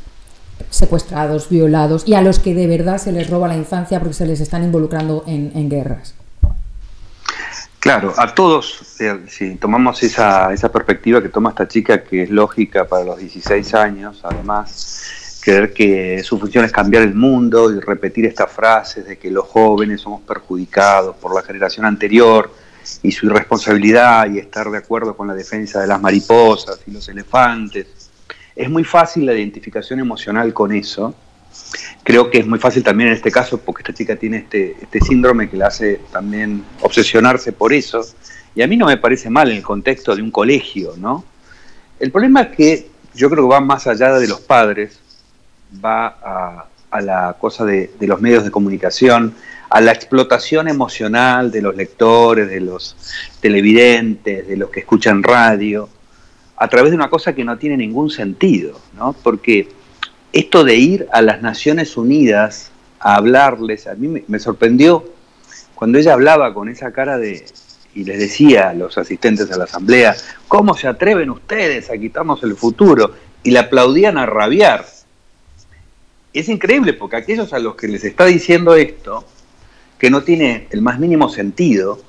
[0.71, 4.25] secuestrados, violados y a los que de verdad se les roba la infancia porque se
[4.25, 6.15] les están involucrando en, en guerras.
[7.79, 12.31] Claro, a todos, eh, si tomamos esa, esa perspectiva que toma esta chica, que es
[12.31, 15.03] lógica para los 16 años, además,
[15.41, 19.47] creer que su función es cambiar el mundo y repetir estas frases de que los
[19.47, 22.53] jóvenes somos perjudicados por la generación anterior
[23.03, 27.09] y su irresponsabilidad y estar de acuerdo con la defensa de las mariposas y los
[27.09, 28.11] elefantes.
[28.55, 31.15] Es muy fácil la identificación emocional con eso.
[32.03, 35.01] Creo que es muy fácil también en este caso porque esta chica tiene este, este
[35.01, 38.05] síndrome que la hace también obsesionarse por eso.
[38.55, 41.25] Y a mí no me parece mal en el contexto de un colegio, ¿no?
[41.99, 44.99] El problema es que yo creo que va más allá de los padres,
[45.85, 49.35] va a, a la cosa de, los medios de comunicación,
[49.69, 52.97] a la explotación emocional de los lectores, de los
[53.41, 55.89] televidentes, de los que escuchan radio,
[56.57, 59.13] a través de una cosa que no tiene ningún sentido, ¿no?
[59.13, 59.69] Porque
[60.33, 65.05] esto de ir a las Naciones Unidas a hablarles, a mí me, me sorprendió
[65.75, 67.47] cuando ella hablaba con esa cara de,
[67.95, 70.15] y les decía a los asistentes a la asamblea,
[70.47, 73.15] ¿cómo se atreven ustedes a quitarnos el futuro?
[73.43, 74.85] Y le aplaudían a rabiar.
[76.33, 79.25] Es increíble porque aquellos a los que les está diciendo esto,
[79.99, 82.01] que no tiene el más mínimo sentido,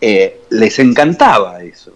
[0.00, 1.92] eh, les encantaba eso.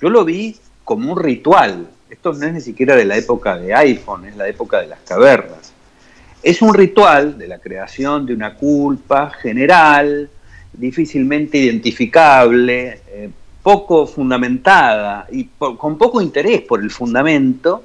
[0.00, 1.88] Yo lo vi como un ritual.
[2.10, 5.00] Esto no es ni siquiera de la época de iPhone, es la época de las
[5.00, 5.72] cavernas.
[6.42, 10.28] Es un ritual de la creación de una culpa general,
[10.72, 13.30] difícilmente identificable, eh,
[13.62, 17.84] poco fundamentada y con poco interés por el fundamento,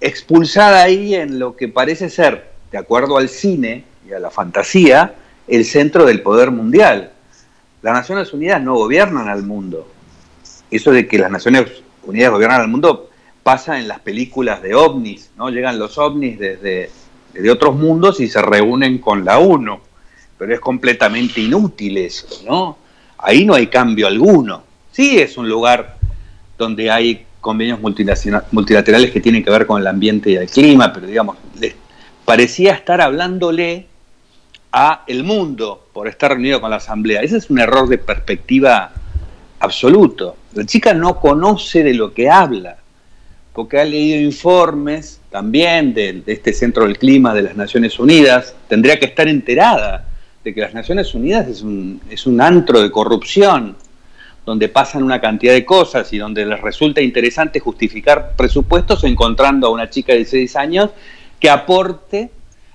[0.00, 5.14] expulsada ahí en lo que parece ser, de acuerdo al cine y a la fantasía,
[5.46, 7.12] el centro del poder mundial.
[7.82, 9.88] Las Naciones Unidas no gobiernan al mundo.
[10.70, 11.66] Eso de que las Naciones
[12.04, 13.08] Unidas gobiernan al mundo
[13.42, 15.48] pasa en las películas de ovnis, ¿no?
[15.48, 16.90] Llegan los ovnis desde,
[17.50, 19.80] otros mundos y se reúnen con la UNO,
[20.36, 22.76] pero es completamente inútil eso, ¿no?
[23.16, 24.64] Ahí no hay cambio alguno.
[24.92, 25.96] Sí es un lugar
[26.58, 31.06] donde hay convenios multilaterales que tienen que ver con el ambiente y el clima, pero
[31.06, 31.74] digamos, les
[32.26, 33.86] parecía estar hablándole
[34.70, 37.22] a el mundo por estar reunido con la asamblea.
[37.22, 38.92] Ese es un error de perspectiva
[39.60, 40.36] absoluto.
[40.52, 42.76] La chica no conoce de lo que habla,
[43.54, 48.54] porque ha leído informes también de, de este Centro del Clima de las Naciones Unidas,
[48.68, 50.06] tendría que estar enterada
[50.44, 53.74] de que las Naciones Unidas es un, es un antro de corrupción,
[54.48, 59.70] donde pasan una cantidad de cosas y donde les resulta interesante justificar presupuestos encontrando a
[59.70, 60.88] una chica de 16 años
[61.38, 62.30] que aporte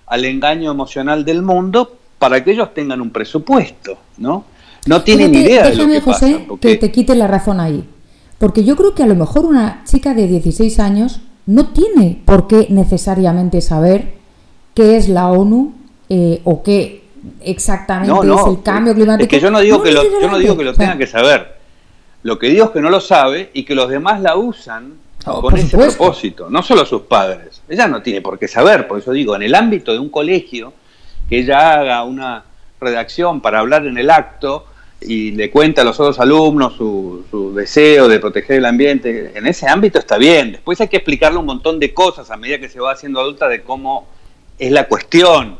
[0.05, 4.45] al engaño emocional del mundo para que ellos tengan un presupuesto, ¿no?
[4.85, 6.45] No tienen Fíjate, idea de lo que José, pasa.
[6.47, 7.83] porque- que te quite la razón ahí.
[8.37, 12.47] Porque yo creo que a lo mejor una chica de 16 años no tiene por
[12.47, 14.13] qué necesariamente saber
[14.75, 15.73] qué es la ONU
[16.09, 17.01] eh, o qué
[17.41, 19.23] exactamente No, no, es el cambio climático.
[19.23, 21.62] Es que yo no digo, que, lo, yo no digo que lo tenga que saber.
[22.23, 25.41] Lo que digo es que no lo sabe y que los demás la usan Oh,
[25.41, 25.97] con ese supuesto.
[25.97, 27.61] propósito, no solo sus padres.
[27.69, 30.73] Ella no tiene por qué saber, por eso digo, en el ámbito de un colegio,
[31.29, 32.43] que ella haga una
[32.81, 34.65] redacción para hablar en el acto
[34.99, 39.47] y le cuente a los otros alumnos su, su deseo de proteger el ambiente, en
[39.47, 40.51] ese ámbito está bien.
[40.53, 43.47] Después hay que explicarle un montón de cosas a medida que se va haciendo adulta
[43.47, 44.07] de cómo
[44.59, 45.57] es la cuestión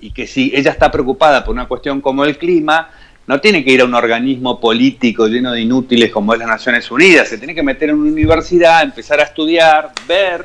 [0.00, 2.88] y que si ella está preocupada por una cuestión como el clima,
[3.26, 6.90] no tiene que ir a un organismo político lleno de inútiles como es las Naciones
[6.90, 10.42] Unidas, se tiene que meter en una universidad, empezar a estudiar, ver,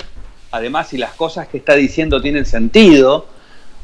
[0.51, 3.27] además si las cosas que está diciendo tienen sentido,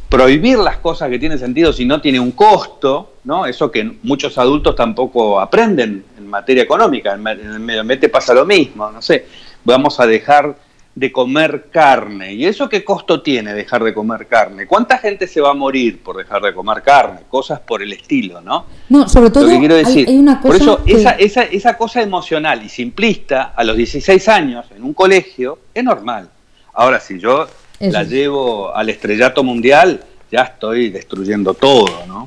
[0.09, 3.47] prohibir las cosas que tienen sentido si no tiene un costo, ¿no?
[3.47, 8.45] Eso que muchos adultos tampoco aprenden en materia económica, en el medio ambiente pasa lo
[8.45, 9.25] mismo, no sé,
[9.63, 10.55] vamos a dejar
[10.95, 12.33] de comer carne.
[12.33, 14.67] ¿Y eso qué costo tiene dejar de comer carne?
[14.67, 17.21] ¿Cuánta gente se va a morir por dejar de comer carne?
[17.29, 18.65] Cosas por el estilo, ¿no?
[18.89, 20.07] No, sobre todo Lo que quiero hay- decir.
[20.07, 23.75] hay, una cosa por eso, que- esa, esa, esa cosa emocional y simplista a los
[23.75, 26.29] 16 años en un colegio es normal.
[26.73, 27.47] Ahora, si yo
[27.79, 32.25] Eso la llevo al estrellato mundial, ya estoy destruyendo todo, ¿no?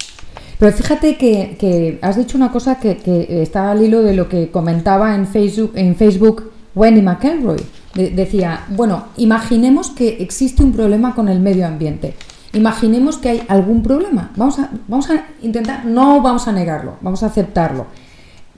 [0.59, 4.29] Pero fíjate que, que has dicho una cosa que, que está al hilo de lo
[4.29, 7.59] que comentaba en Facebook, en Facebook Wendy McElroy.
[7.97, 12.15] De- decía, bueno, imaginemos que existe un problema con el medio ambiente.
[12.53, 14.31] Imaginemos que hay algún problema.
[14.37, 17.87] Vamos a, vamos a intentar, no vamos a negarlo, vamos a aceptarlo.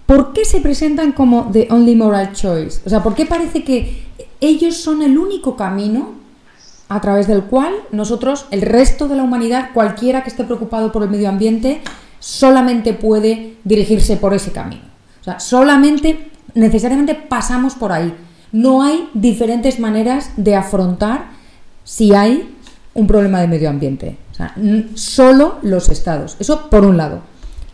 [0.06, 2.80] ¿Por qué se presentan como the only moral choice?
[2.84, 4.02] O sea, ¿por qué parece que
[4.40, 6.12] ellos son el único camino
[6.88, 11.02] a través del cual nosotros, el resto de la humanidad, cualquiera que esté preocupado por
[11.02, 11.82] el medio ambiente,
[12.18, 14.82] solamente puede dirigirse por ese camino.
[15.20, 18.14] O sea, solamente, necesariamente pasamos por ahí.
[18.52, 21.30] No hay diferentes maneras de afrontar
[21.84, 22.54] si hay
[22.94, 24.16] un problema de medio ambiente.
[24.32, 24.54] O sea,
[24.94, 26.36] solo los estados.
[26.38, 27.20] Eso por un lado.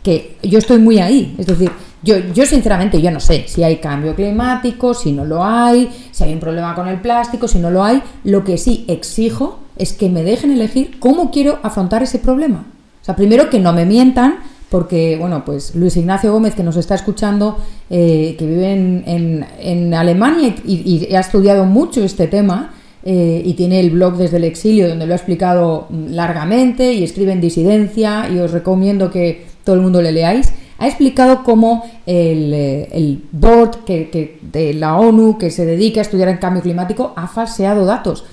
[0.03, 1.35] Que yo estoy muy ahí.
[1.37, 1.71] Es decir,
[2.03, 6.23] yo, yo sinceramente yo no sé si hay cambio climático, si no lo hay, si
[6.23, 8.03] hay un problema con el plástico, si no lo hay.
[8.23, 12.65] Lo que sí exijo es que me dejen elegir cómo quiero afrontar ese problema.
[13.01, 14.39] O sea, primero que no me mientan,
[14.75, 17.55] porque, bueno, pues Luis Ignacio Gómez, que nos está escuchando,
[17.89, 22.73] eh, que vive en, en- en Alemania y, ha estudiado mucho este tema,
[23.05, 27.31] eh, y tiene el blog desde el exilio donde lo ha explicado largamente y escribe
[27.31, 32.53] en disidencia y os recomiendo que todo el mundo le leáis, ha explicado cómo el,
[32.53, 36.61] eh, el board que, que- de la ONU que se dedica a estudiar el cambio
[36.63, 38.25] climático ha falseado datos.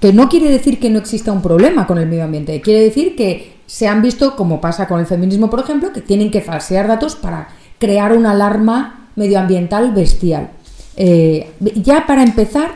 [0.00, 3.16] Que no quiere decir que no exista un problema con el medio ambiente, quiere decir
[3.16, 6.86] que se han visto, como pasa con el feminismo, por ejemplo, que tienen que falsear
[6.86, 10.50] datos para crear una alarma medioambiental bestial.
[10.96, 12.72] Eh, ya para empezar,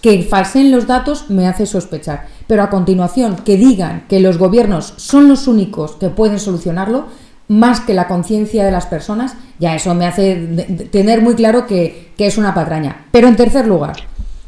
[0.00, 4.94] que falseen los datos me hace sospechar, pero a continuación que digan que los gobiernos
[4.96, 7.06] son los únicos que pueden solucionarlo,
[7.48, 12.12] más que la conciencia de las personas, ya eso me hace tener muy claro que,
[12.16, 13.06] que es una patraña.
[13.10, 13.96] Pero en tercer lugar,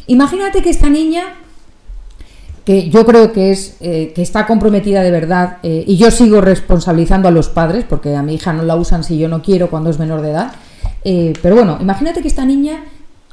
[0.07, 1.25] imagínate que esta niña
[2.65, 6.41] que yo creo que es eh, que está comprometida de verdad eh, y yo sigo
[6.41, 9.69] responsabilizando a los padres porque a mi hija no la usan si yo no quiero
[9.71, 10.53] cuando es menor de edad
[11.05, 12.85] Eh, pero bueno imagínate que esta niña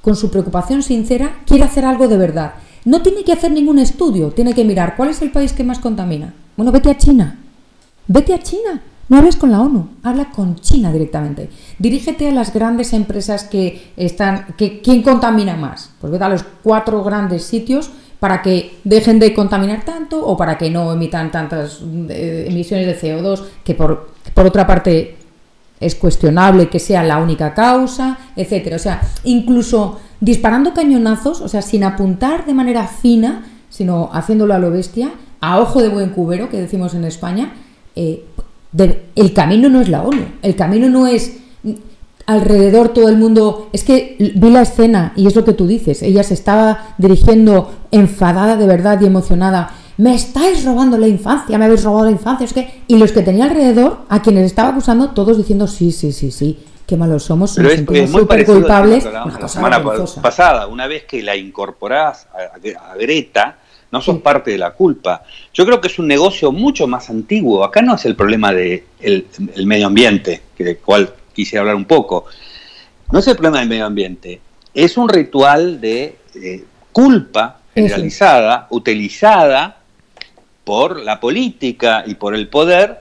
[0.02, 4.32] con su preocupación sincera quiere hacer algo de verdad no tiene que hacer ningún estudio
[4.32, 7.38] tiene que mirar cuál es el país que más contamina bueno vete a China
[8.12, 8.82] Vete a China.
[9.08, 11.50] No hables con la ONU, habla con China directamente.
[11.78, 14.48] Dirígete a las grandes empresas que están.
[14.58, 15.92] Que, ¿Quién contamina más?
[16.02, 20.58] Pues vete a los cuatro grandes sitios para que dejen de contaminar tanto o para
[20.58, 25.18] que no emitan tantas eh, emisiones de CO2, que por, por otra parte
[25.80, 28.76] es cuestionable que sea la única causa, etcétera.
[28.76, 34.60] O sea, incluso disparando cañonazos, o sea, sin apuntar de manera fina, sino haciéndolo a
[34.60, 37.54] lo bestia, a ojo de buen cubero, que decimos en España,
[37.96, 38.26] eh,
[39.16, 41.38] el camino no es la ONU, el camino no es
[42.30, 43.70] alrededor todo el mundo.
[43.74, 46.04] Es que vi la escena y es lo que tú dices.
[46.04, 49.72] Ella se estaba dirigiendo enfadada de verdad y emocionada.
[49.98, 52.46] Me estáis robando la infancia, me habéis robado la infancia.
[52.46, 56.12] Es que y los que tenía alrededor, a quienes estaba acusando, todos diciendo sí, sí,
[56.12, 59.06] sí, sí, qué malos somos, Pero nos es, súper culpables.
[59.06, 60.22] Una la semana vergonzosa.
[60.22, 60.68] pasada.
[60.68, 63.58] Una vez que la incorporás a, a Greta,
[63.92, 64.22] no sos Sí.
[64.24, 65.24] parte de la culpa.
[65.52, 67.64] Yo creo que es un negocio mucho más antiguo.
[67.64, 69.26] Acá no es el problema del de
[69.56, 72.26] el medio ambiente, que cual quisiera hablar un poco.
[73.12, 74.40] No es el problema del medio ambiente.
[74.74, 79.78] Es un ritual de eh, culpa generalizada, utilizada
[80.64, 83.00] por la política y por el poder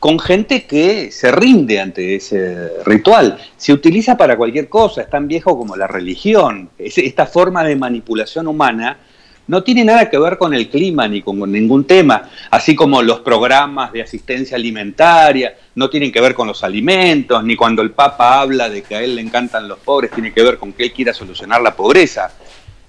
[0.00, 3.38] con gente que se rinde ante ese ritual.
[3.56, 6.68] Se utiliza para cualquier cosa, es tan viejo como la religión.
[6.78, 8.98] Es- esta forma de manipulación humana
[9.46, 13.20] no tiene nada que ver con el clima ni con ningún tema, así como los
[13.20, 18.40] programas de asistencia alimentaria no tienen que ver con los alimentos, ni cuando el Papa
[18.40, 20.92] habla de que a él le encantan los pobres, tiene que ver con que él
[20.92, 22.32] quiera solucionar la pobreza.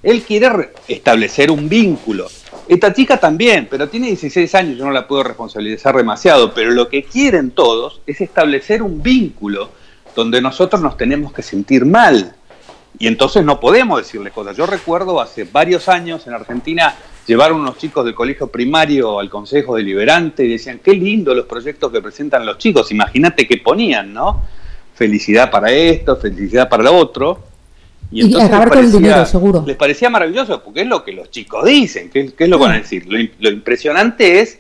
[0.04, 2.28] Él quiere re- establecer un vínculo.
[2.68, 6.90] Esta chica también, pero tiene 16 años, yo no la puedo responsabilizar demasiado, pero lo
[6.90, 9.72] que quieren todos es establecer un vínculo
[10.16, 12.36] donde nosotros nos tenemos que sentir mal.
[12.98, 14.56] Y entonces no podemos decirle cosas.
[14.56, 16.96] Yo recuerdo hace varios años en Argentina
[17.28, 21.92] llevaron unos chicos del colegio primario al Consejo Deliberante y decían, qué lindo los proyectos
[21.92, 22.92] que presentan los chicos.
[22.92, 24.44] Imagínate que ponían, ¿no?
[24.94, 27.44] Felicidad para esto, felicidad para lo otro.
[28.12, 29.64] Y acabar con el dinero, seguro.
[29.66, 32.10] Les parecía maravilloso porque es lo que los chicos dicen.
[32.10, 33.06] ¿Qué, qué es lo que van a decir?
[33.08, 34.60] Lo, im- lo impresionante es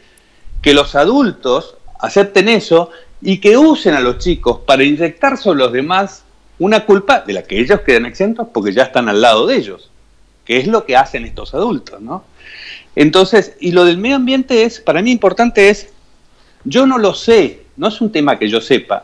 [0.61, 2.89] que los adultos acepten eso
[3.21, 6.23] y que usen a los chicos para inyectar sobre los demás
[6.59, 9.89] una culpa de la que ellos quedan exentos porque ya están al lado de ellos,
[10.45, 12.23] que es lo que hacen estos adultos, ¿no?
[12.95, 15.89] Entonces, y lo del medio ambiente es, para mí importante es,
[16.63, 19.03] yo no lo sé, no es un tema que yo sepa.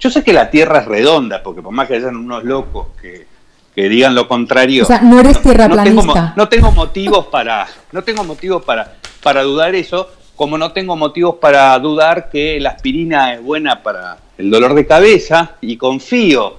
[0.00, 3.26] Yo sé que la Tierra es redonda, porque por más que hayan unos locos que,
[3.74, 6.02] que digan lo contrario, O sea, no eres no tengo, tierraplanista.
[6.22, 10.08] mo- no tengo motivos para, no tengo motivos para, para dudar eso,
[10.38, 14.86] como no tengo motivos para dudar que la aspirina es buena para el dolor de
[14.86, 16.56] cabeza y confío,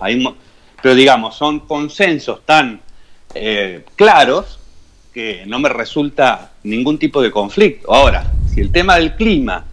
[0.82, 2.82] pero digamos, son consensos tan
[3.34, 4.60] eh, claros
[5.14, 7.94] que no me resulta ningún tipo de conflicto.
[7.94, 9.64] Ahora, si el tema del clima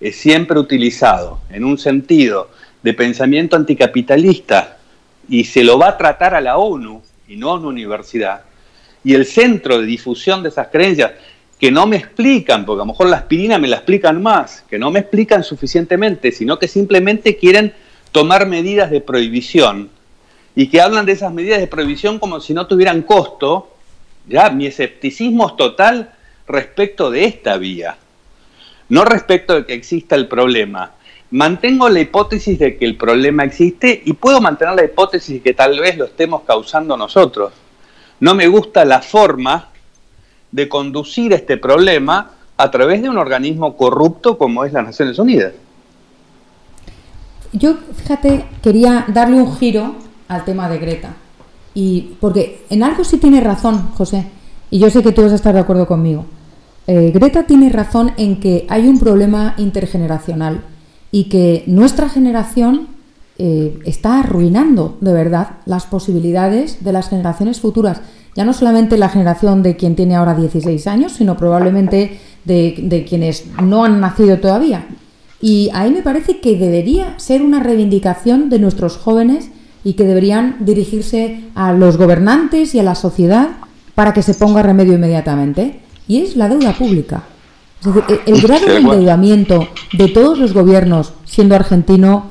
[0.00, 2.50] es siempre utilizado en un sentido
[2.84, 4.78] de pensamiento anticapitalista
[5.28, 8.42] y se lo va a tratar a la ONU y no a una universidad,
[9.02, 11.10] y el centro de difusión de esas creencias
[11.58, 14.78] que no me explican, porque a lo mejor la aspirina me la explican más, que
[14.78, 17.74] no me explican suficientemente, sino que simplemente quieren
[18.12, 19.90] tomar medidas de prohibición
[20.54, 23.70] y que hablan de esas medidas de prohibición como si no tuvieran costo,
[24.28, 26.12] ya mi escepticismo es total
[26.46, 27.96] respecto de esta vía,
[28.88, 30.92] no respecto de que exista el problema.
[31.30, 35.54] Mantengo la hipótesis de que el problema existe y puedo mantener la hipótesis de que
[35.54, 37.52] tal vez lo estemos causando nosotros.
[38.20, 39.68] No me gusta la forma
[40.52, 45.52] de conducir este problema a través de un organismo corrupto como es las Naciones Unidas.
[47.52, 49.94] Yo, fíjate, quería darle un giro
[50.28, 51.14] al tema de Greta.
[51.74, 54.26] Y porque en algo sí tiene razón, José,
[54.70, 56.26] y yo sé que tú vas a estar de acuerdo conmigo.
[56.86, 60.62] Eh, Greta tiene razón en que hay un problema intergeneracional
[61.10, 62.88] y que nuestra generación
[63.38, 68.00] eh, está arruinando de verdad las posibilidades de las generaciones futuras.
[68.34, 73.04] Ya no solamente la generación de quien tiene ahora 16 años, sino probablemente de, de
[73.04, 74.86] quienes no han nacido todavía.
[75.40, 79.50] Y ahí me parece que debería ser una reivindicación de nuestros jóvenes
[79.84, 83.50] y que deberían dirigirse a los gobernantes y a la sociedad
[83.94, 85.80] para que se ponga remedio inmediatamente.
[86.06, 87.24] Y es la deuda pública.
[87.80, 92.26] Es decir, el, grado de endeudamiento de todos los gobiernos, siendo argentino,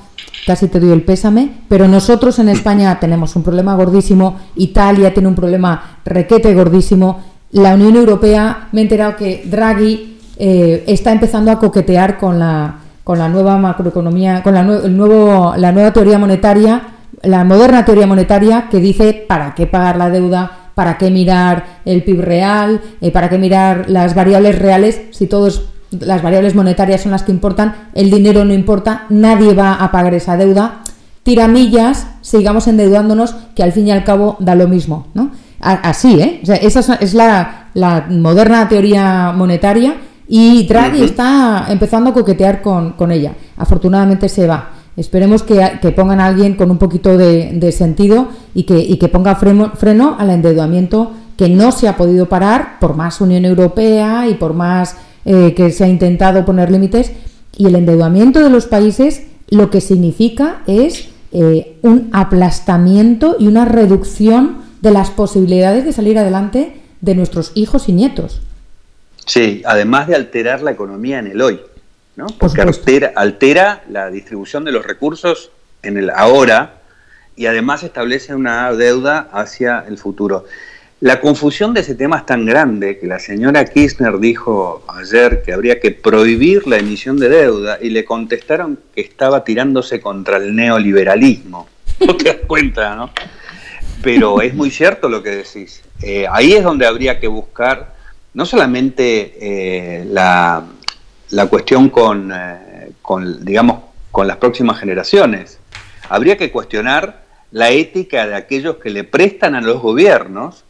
[0.47, 5.27] casi te doy el pésame, pero nosotros en España tenemos un problema gordísimo, Italia tiene
[5.27, 7.19] un problema requete gordísimo,
[7.51, 12.75] la Unión Europea, me he enterado que Draghi eh, está empezando a coquetear con la,
[13.03, 16.81] con la nueva macroeconomía, con la, el nuevo, la nueva teoría monetaria,
[17.23, 22.03] la moderna teoría monetaria que dice para qué pagar la deuda, para qué mirar el
[22.03, 27.11] PIB real, eh, para qué mirar las variables reales, si todos las variables monetarias son
[27.11, 30.81] las que importan, el dinero no importa, nadie va a pagar esa deuda,
[31.23, 35.31] tiramillas, sigamos endeudándonos, que al fin y al cabo da lo mismo, ¿no?
[35.59, 36.39] Así, ¿eh?
[36.43, 39.95] O sea, esa es- la, la moderna teoría monetaria
[40.27, 43.33] y Draghi está empezando a coquetear con, con ella.
[43.57, 44.69] Afortunadamente se va.
[44.95, 48.97] Esperemos que, que pongan a alguien con un poquito de, de sentido y que, y
[48.97, 53.45] que ponga freno, freno al endeudamiento que no se ha podido parar por más Unión
[53.45, 54.95] Europea y por más
[55.29, 57.11] eh, que se ha intentado poner límites.
[57.57, 63.65] Y el endeudamiento de los países lo que significa es eh, un aplastamiento y una
[63.65, 68.41] reducción de las posibilidades de salir adelante de nuestros hijos y nietos.
[69.25, 71.59] Sí, además de alterar la economía en el hoy,
[72.15, 72.27] ¿no?
[72.27, 75.51] Por Porque altera, altera la distribución de los recursos
[75.83, 76.75] en el ahora
[77.35, 80.45] y además establece una deuda hacia el futuro.
[80.99, 85.53] La confusión de ese tema es tan grande que la señora Kirchner dijo ayer que
[85.53, 90.55] habría que prohibir la emisión de deuda y le contestaron que estaba tirándose contra el
[90.55, 91.67] neoliberalismo.
[92.05, 93.11] No te das cuenta, ¿no?
[94.03, 95.83] Pero es muy cierto lo que decís.
[96.01, 97.95] Eh, ahí es donde habría que buscar
[98.33, 100.63] no solamente eh, la,
[101.29, 103.81] la cuestión con, eh, con, digamos,
[104.11, 105.59] con las próximas generaciones,
[106.09, 110.65] habría que cuestionar la ética de aquellos que le prestan a los gobiernos,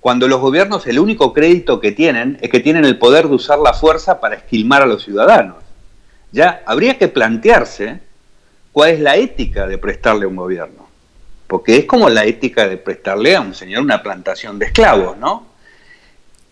[0.00, 3.58] cuando los gobiernos el único crédito que tienen es que tienen el poder de usar
[3.58, 5.56] la fuerza para esquilmar a los ciudadanos.
[6.30, 8.00] Ya habría que plantearse
[8.72, 10.88] cuál es la ética de prestarle a un gobierno,
[11.46, 15.46] porque es como la ética de prestarle a un señor una plantación de esclavos, ¿no?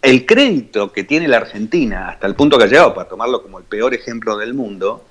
[0.03, 3.59] El crédito que tiene la Argentina, hasta el punto que ha llegado, para tomarlo como
[3.59, 5.05] el peor ejemplo del mundo,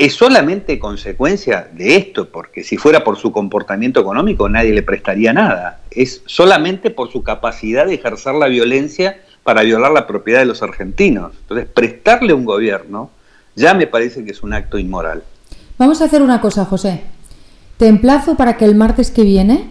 [0.00, 5.34] es solamente consecuencia de esto, porque si fuera por su comportamiento económico nadie le prestaría
[5.34, 5.80] nada.
[5.90, 10.62] Es solamente por su capacidad de ejercer la violencia para violar la propiedad de los
[10.62, 11.32] argentinos.
[11.42, 13.10] Entonces, prestarle a un gobierno
[13.54, 15.22] ya me parece que es un acto inmoral.
[15.76, 17.02] Vamos a hacer una cosa, José.
[17.76, 19.68] Te emplazo para que el martes que viene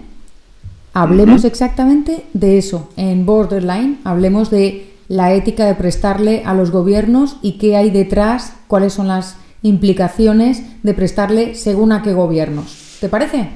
[0.93, 2.91] hablemos exactamente de eso.
[2.97, 8.53] En Borderline hablemos de la ética de prestarle a los gobiernos y qué hay detrás,
[8.67, 12.97] cuáles son las implicaciones de prestarle según a qué gobiernos.
[12.99, 13.49] ¿Te parece?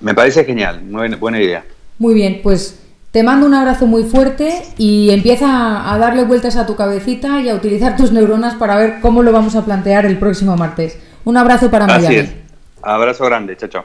[0.00, 1.64] Me parece genial, buena, buena idea.
[1.98, 2.78] Muy bien, pues
[3.10, 7.48] te mando un abrazo muy fuerte y empieza a darle vueltas a tu cabecita y
[7.48, 10.98] a utilizar tus neuronas para ver cómo lo vamos a plantear el próximo martes.
[11.24, 12.16] Un abrazo para Así Miami.
[12.16, 12.30] es.
[12.82, 13.84] Abrazo grande, chao, chao.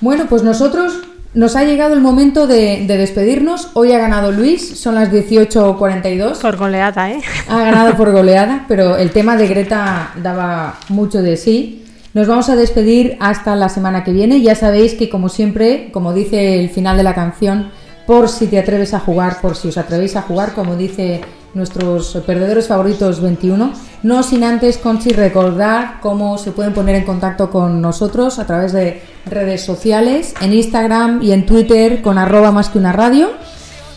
[0.00, 1.00] Bueno, pues nosotros
[1.38, 3.70] nos ha llegado el momento de, de despedirnos.
[3.74, 6.40] Hoy ha ganado Luis, son las 18.42.
[6.40, 7.20] Por goleada, ¿eh?
[7.48, 11.84] Ha ganado por goleada, pero el tema de Greta daba mucho de sí.
[12.12, 14.40] Nos vamos a despedir hasta la semana que viene.
[14.40, 17.70] Ya sabéis que, como siempre, como dice el final de la canción,
[18.04, 21.20] por si te atreves a jugar, por si os atrevéis a jugar, como dice
[21.54, 23.72] nuestros perdedores favoritos 21,
[24.02, 28.72] no sin antes, Conchi, recordar cómo se pueden poner en contacto con nosotros a través
[28.72, 33.30] de redes sociales, en Instagram y en Twitter con arroba más que una radio.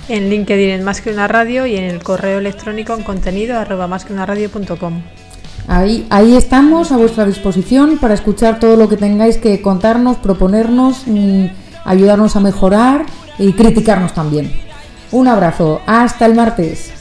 [0.09, 3.87] En LinkedIn en Más que una radio y en el correo electrónico en contenido arroba
[3.87, 5.01] más que una radio.com.
[5.67, 11.03] Ahí, ahí estamos a vuestra disposición para escuchar todo lo que tengáis que contarnos, proponernos,
[11.05, 11.45] mm,
[11.85, 13.05] ayudarnos a mejorar
[13.37, 14.51] y criticarnos también.
[15.11, 17.00] Un abrazo, hasta el martes.